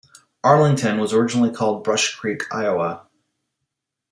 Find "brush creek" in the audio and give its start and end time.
1.83-2.45